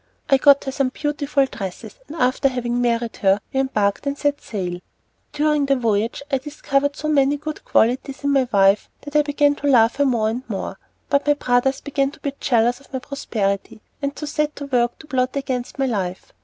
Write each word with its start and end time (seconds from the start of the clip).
I 0.31 0.37
got 0.39 0.63
her 0.63 0.71
some 0.71 0.89
beautiful 0.89 1.45
dresses, 1.45 1.99
and 2.07 2.15
after 2.17 2.47
having 2.49 2.81
married 2.81 3.17
her, 3.17 3.39
we 3.53 3.59
embarked 3.59 4.07
and 4.07 4.17
set 4.17 4.41
sail. 4.41 4.79
During 5.31 5.67
the 5.67 5.75
voyage, 5.75 6.23
I 6.31 6.39
discovered 6.39 6.95
so 6.95 7.07
many 7.07 7.37
good 7.37 7.63
qualities 7.63 8.23
in 8.23 8.31
my 8.33 8.47
wife 8.51 8.89
that 9.01 9.15
I 9.15 9.21
began 9.21 9.53
to 9.57 9.67
love 9.67 9.97
her 9.97 10.05
more 10.07 10.29
and 10.29 10.41
more. 10.49 10.79
But 11.11 11.27
my 11.27 11.35
brothers 11.35 11.81
began 11.81 12.09
to 12.13 12.19
be 12.19 12.33
jealous 12.39 12.79
of 12.79 12.91
my 12.91 12.97
prosperity, 12.97 13.79
and 14.01 14.17
set 14.17 14.55
to 14.55 14.65
work 14.65 14.97
to 14.97 15.05
plot 15.05 15.35
against 15.35 15.77
my 15.77 15.85
life. 15.85 16.33